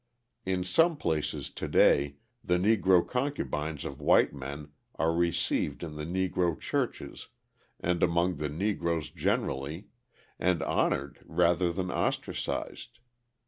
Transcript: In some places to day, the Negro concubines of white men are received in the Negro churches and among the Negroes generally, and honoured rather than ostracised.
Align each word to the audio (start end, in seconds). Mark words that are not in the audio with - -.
In 0.47 0.63
some 0.63 0.97
places 0.97 1.51
to 1.51 1.67
day, 1.67 2.15
the 2.43 2.57
Negro 2.57 3.07
concubines 3.07 3.85
of 3.85 4.01
white 4.01 4.33
men 4.33 4.69
are 4.95 5.13
received 5.13 5.83
in 5.83 5.95
the 5.95 6.07
Negro 6.07 6.59
churches 6.59 7.27
and 7.79 8.01
among 8.01 8.37
the 8.37 8.49
Negroes 8.49 9.11
generally, 9.11 9.89
and 10.39 10.63
honoured 10.63 11.19
rather 11.23 11.71
than 11.71 11.91
ostracised. 11.91 12.97